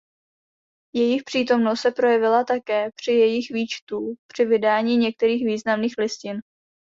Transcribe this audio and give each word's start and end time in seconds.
Jejich 0.95 1.23
přítomnost 1.23 1.81
se 1.81 1.91
projevila 1.91 2.43
také 2.43 2.89
při 2.95 3.11
jejich 3.11 3.51
výčtu 3.51 4.15
při 4.27 4.45
vydání 4.45 4.97
některých 4.97 5.45
významných 5.45 5.93
listin. 5.97 6.41